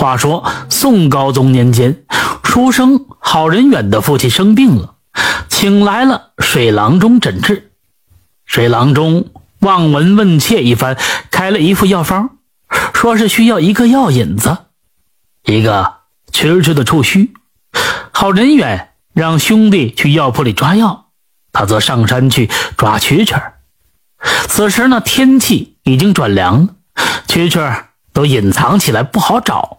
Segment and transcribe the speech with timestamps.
[0.00, 2.04] 话说宋高宗年间，
[2.42, 4.94] 书生郝仁远的父亲生病了，
[5.50, 7.72] 请来了水郎中诊治。
[8.46, 9.28] 水郎中
[9.58, 10.96] 望闻问切一番，
[11.30, 12.30] 开了一副药方，
[12.94, 14.56] 说是需要一个药引子，
[15.44, 15.96] 一个
[16.32, 17.34] 蛐蛐的触须。
[18.10, 21.08] 郝仁远让兄弟去药铺里抓药，
[21.52, 22.48] 他则上山去
[22.78, 23.38] 抓蛐蛐。
[24.48, 26.68] 此时呢，天气已经转凉了，
[27.26, 29.76] 蛐蛐都隐藏起来，不好找。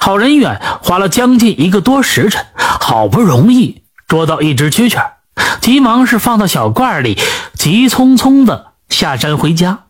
[0.00, 5.12] 郝仁远花了将近一个多时辰，好不容易捉到一只蛐蛐，
[5.60, 7.18] 急忙是放到小罐里，
[7.54, 9.84] 急匆匆的下山回家。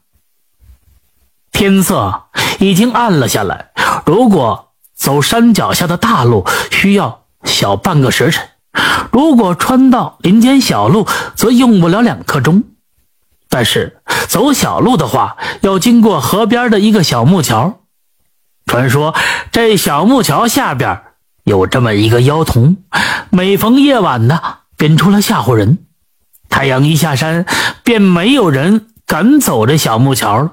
[1.52, 2.24] 天色
[2.58, 3.70] 已经暗了下来，
[4.06, 8.44] 如果走山脚下的大路，需要小半个时辰；
[9.12, 11.06] 如果穿到林间小路，
[11.36, 12.64] 则用不了两刻钟。
[13.48, 17.80] 但是走小路的话，要经过河边的一个小木桥。
[18.66, 19.14] 传说
[19.52, 21.02] 这小木桥下边
[21.44, 22.78] 有这么一个妖童，
[23.30, 24.40] 每逢夜晚呢，
[24.76, 25.78] 便出来吓唬人。
[26.48, 27.44] 太阳一下山，
[27.82, 30.50] 便没有人敢走这小木桥了。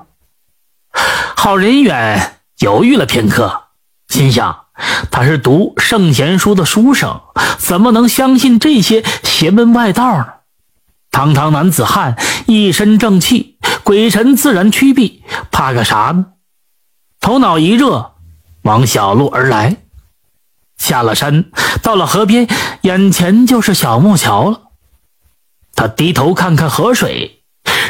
[1.36, 3.64] 郝仁远犹豫了片刻，
[4.10, 4.66] 心想：
[5.10, 7.22] 他是读圣贤书的书生，
[7.58, 10.28] 怎么能相信这些邪门外道呢？
[11.12, 12.16] 堂堂男子汉，
[12.48, 16.26] 一身正气，鬼神自然趋避，怕个啥呢？
[17.22, 18.16] 头脑一热，
[18.64, 19.78] 往小路而来。
[20.78, 21.46] 下了山，
[21.84, 22.48] 到了河边，
[22.82, 24.62] 眼前就是小木桥了。
[25.76, 27.44] 他低头看看河水，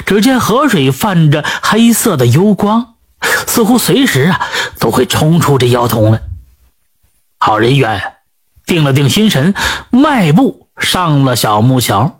[0.06, 2.96] 只见河水泛着黑色的幽光，
[3.48, 4.42] 似乎随时啊
[4.80, 6.22] 都会冲出这妖童来。
[7.38, 8.18] 好人缘
[8.66, 9.56] 定了定心神，
[9.90, 12.20] 迈步上了小木桥。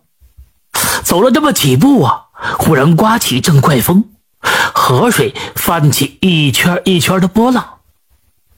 [1.04, 4.11] 走了这么几步啊，忽然刮起一阵怪风。
[4.42, 7.80] 河水泛起一圈一圈的波浪，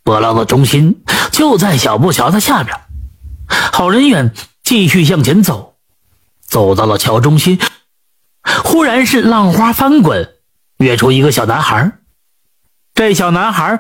[0.03, 2.80] 波浪的中心就在小木桥的下边。
[3.48, 5.76] 郝仁远继续向前走，
[6.48, 7.60] 走到了桥中心，
[8.64, 10.33] 忽然是浪花翻滚，
[10.77, 11.99] 跃出一个小男孩。
[12.95, 13.80] 这小男孩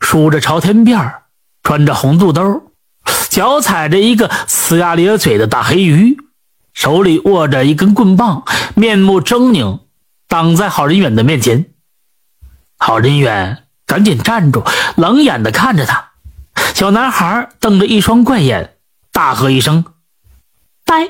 [0.00, 1.12] 梳着朝天辫
[1.62, 2.72] 穿着红肚兜，
[3.28, 6.16] 脚踩着一个呲牙咧嘴的大黑鱼，
[6.74, 8.44] 手里握着一根棍棒，
[8.74, 9.80] 面目狰狞。
[10.28, 11.72] 挡在郝仁远的面前，
[12.76, 14.62] 郝仁远赶紧站住，
[14.94, 16.10] 冷眼的看着他。
[16.74, 18.76] 小男孩瞪着一双怪眼，
[19.10, 19.86] 大喝一声
[20.84, 21.08] ：“呆！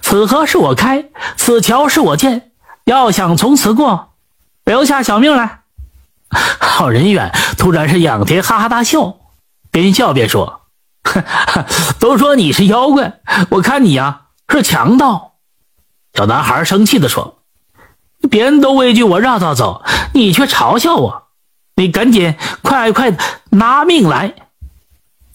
[0.00, 2.52] 此河是我开，此桥是我建，
[2.84, 4.14] 要想从此过，
[4.64, 5.60] 留下小命来。”
[6.58, 9.18] 郝仁远突然是仰天哈哈大笑，
[9.70, 10.62] 边笑边说
[12.00, 13.20] ：“都说你是妖怪，
[13.50, 15.34] 我看你呀是强盗。”
[16.14, 17.37] 小男孩生气的说。
[18.28, 21.28] 别人都畏惧我绕道走，你却嘲笑我。
[21.76, 23.16] 你赶紧快快
[23.50, 24.34] 拿命来！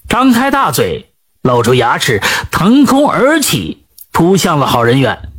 [0.09, 2.22] 张开大嘴，露出牙齿，
[2.52, 5.30] 腾空而起，扑向了郝仁远。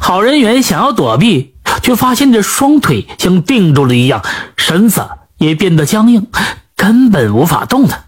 [0.00, 4.22] 郝仁远想要躲避，却发现这双腿像定住了一样，
[4.56, 5.08] 身子
[5.38, 6.28] 也变得僵硬，
[6.76, 8.04] 根本无法动弹。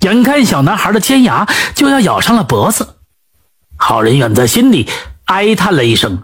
[0.00, 2.96] 眼看小男孩的尖牙就要咬上了脖子，
[3.76, 4.88] 郝仁远在心里
[5.24, 6.22] 哀叹了一声。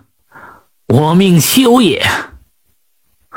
[0.87, 2.07] 我命休也！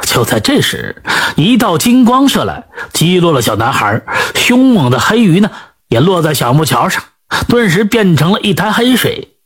[0.04, 1.02] 就在这时，
[1.36, 4.04] 一道金光射来，击落了小男孩。
[4.36, 5.50] 凶猛的黑鱼呢，
[5.88, 7.04] 也落在小木桥上，
[7.48, 9.38] 顿时变成了一滩黑水。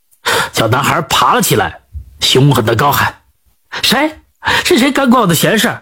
[0.52, 1.82] 小男孩爬了起来，
[2.20, 3.22] 凶狠的高喊
[3.82, 4.20] ：“谁？
[4.66, 5.82] 是谁干过我的闲事？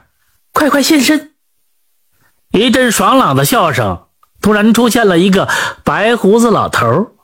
[0.51, 1.31] 快快现身！”
[2.51, 4.07] 一阵爽朗的笑声，
[4.41, 5.47] 突然出现了一个
[5.83, 7.15] 白胡子老头，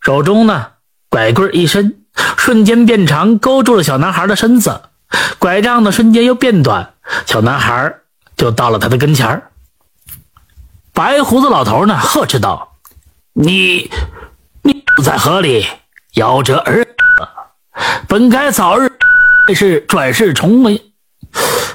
[0.00, 0.72] 手中呢
[1.08, 1.99] 拐棍一伸。
[2.36, 4.82] 瞬间变长，勾住了小男孩的身子。
[5.38, 6.94] 拐杖的瞬间又变短，
[7.26, 7.94] 小男孩
[8.36, 9.42] 就到了他的跟前
[10.92, 12.76] 白胡子老头呢，呵斥道
[13.32, 13.90] ：“你，
[14.62, 15.66] 你在河里
[16.14, 17.28] 夭折而死，
[18.06, 18.92] 本该早日
[19.54, 20.92] 是转世重为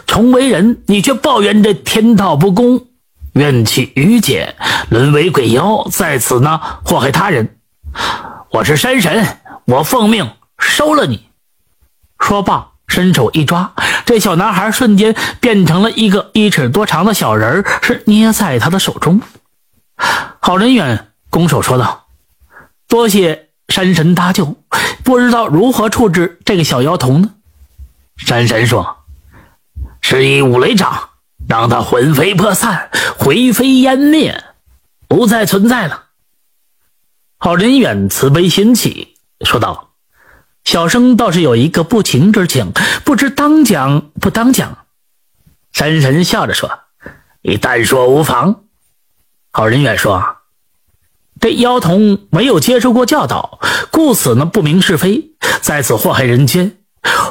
[0.06, 2.88] 重为人，你却抱怨这天道不公，
[3.34, 4.56] 怨气郁结，
[4.90, 7.58] 沦为鬼妖，在此呢祸害他人。
[8.52, 9.26] 我是山神。”
[9.66, 11.28] 我奉命收了你。
[12.20, 13.74] 说罢，伸手一抓，
[14.06, 19.22] 这小男孩瞬间变成了一个一尺多长的小人，是捏在他的手中。
[20.40, 22.08] 郝仁远拱手说道
[22.88, 24.56] ：“多谢山神搭救，
[25.04, 27.32] 不知道如何处置这个小妖童呢？”
[28.18, 28.98] 山神说
[30.02, 31.10] ：“施以五雷掌，
[31.50, 34.44] 让他魂飞魄散，灰飞烟灭，
[35.08, 36.04] 不再存在了。”
[37.38, 39.15] 郝仁远慈悲心起。
[39.42, 39.92] 说道
[40.64, 42.72] ：“小生倒是有一个不情之请，
[43.04, 44.78] 不知当讲不当讲？”
[45.74, 46.80] 山神笑着说
[47.44, 48.64] ：“你但说无妨。
[49.52, 50.38] 好人远说
[51.42, 53.60] ：“这妖童没有接受过教导，
[53.92, 56.78] 故此呢不明是非，在此祸害人间。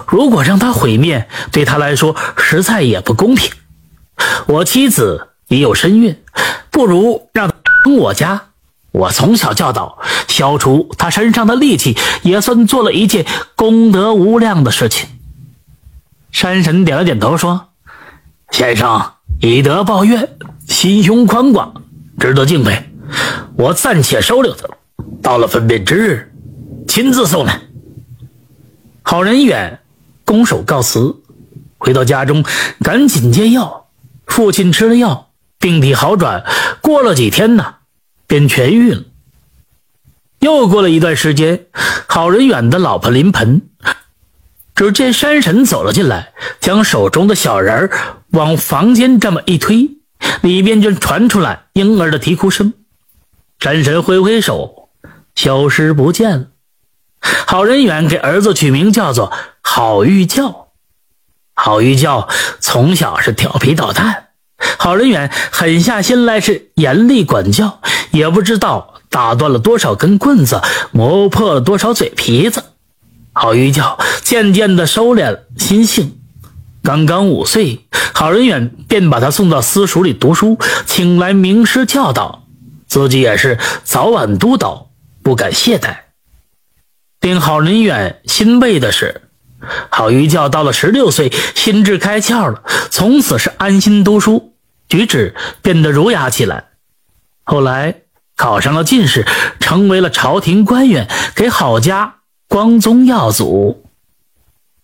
[0.07, 3.51] 如果让他毁灭，对他来说实在也不公平。
[4.47, 6.23] 我妻子已有身孕，
[6.71, 8.51] 不如让他生我家。
[8.95, 9.99] 我从小教导，
[10.29, 13.27] 消除他身上的戾气，也算做了一件
[13.57, 15.09] 功德无量的事情。”
[16.31, 17.71] 山神点了点头说
[18.51, 20.37] ：“先生以德报怨，
[20.69, 21.83] 心胸宽广。”
[22.21, 22.89] 值得敬佩，
[23.57, 24.69] 我暂且收留他。
[25.21, 26.33] 到了分别之日，
[26.87, 27.61] 亲自送来。
[29.03, 29.81] 好人远
[30.25, 31.17] 拱手告辞，
[31.79, 32.45] 回到家中，
[32.81, 33.87] 赶紧煎药。
[34.27, 36.45] 父亲吃了药，病体好转。
[36.81, 37.75] 过了几天呢，
[38.35, 39.05] 便痊愈了。
[40.41, 41.67] 又过了一段时间，
[42.09, 43.63] 好人远的老婆临盆，
[44.75, 47.89] 只见山神走了进来，将手中的小人
[48.31, 49.91] 往房间这么一推。
[50.43, 52.73] 里边就传出来婴儿的啼哭声，
[53.61, 54.89] 山神挥挥手，
[55.37, 56.47] 消失不见了。
[57.21, 59.33] 郝仁远给儿子取名叫做
[59.63, 60.71] 郝玉教。
[61.55, 62.29] 郝玉教
[62.59, 64.29] 从小是调皮捣蛋，
[64.79, 67.81] 郝仁远狠下心来是严厉管教，
[68.15, 70.63] 也不知道打断了多少根棍子，
[70.93, 72.63] 磨破了多少嘴皮子。
[73.33, 76.21] 郝玉教渐渐的收敛了心性。
[76.83, 82.45] 刚刚五岁，郝仁远便把他送到私塾里读书，请来名师教导，
[82.87, 84.91] 自己也是早晚督导，
[85.23, 85.97] 不敢懈怠。
[87.21, 89.23] 令郝仁远欣慰的是，
[89.91, 94.53] 郝玉教到了十六岁，心智开窍了，从此是安心读书，
[94.89, 96.67] 举止变得儒雅起来。
[97.45, 97.95] 后来
[98.37, 99.27] 考上了进士，
[99.61, 102.17] 成为了朝廷官员，给郝家
[102.49, 103.85] 光宗耀祖。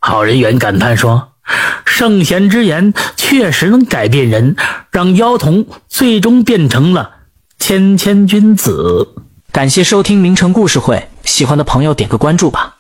[0.01, 1.29] 郝仁远感叹说。
[1.85, 4.57] 圣贤之言确实能改变人，
[4.91, 7.11] 让妖童最终变成了
[7.59, 9.09] 谦谦君子。
[9.51, 12.77] 感谢收听名城故事会，喜欢的朋友点个关注吧。